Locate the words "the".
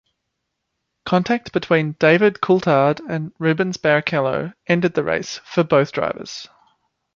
4.95-5.03